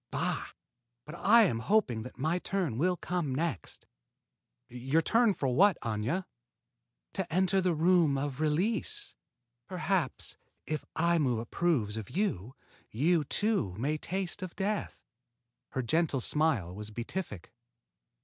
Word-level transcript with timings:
Bah! 0.09 0.47
But 1.05 1.13
I 1.13 1.43
am 1.43 1.59
hoping 1.59 2.01
that 2.01 2.17
my 2.17 2.39
turn 2.39 2.79
will 2.79 2.97
come 2.97 3.35
next." 3.35 3.85
"Your 4.67 4.99
turn 5.03 5.35
for 5.35 5.47
what, 5.49 5.77
Aña?" 5.83 6.25
"To 7.13 7.31
enter 7.31 7.61
the 7.61 7.75
Room 7.75 8.17
of 8.17 8.39
Release. 8.41 9.13
Perhaps, 9.67 10.37
if 10.65 10.83
Aimu 10.97 11.39
approves 11.39 11.97
of 11.97 12.09
you, 12.09 12.55
you, 12.89 13.23
too, 13.23 13.73
may 13.77 13.95
taste 13.99 14.41
of 14.41 14.55
death." 14.55 15.03
Her 15.73 15.83
gentle 15.83 16.19
smile 16.19 16.73
was 16.73 16.89
beatific. 16.89 17.53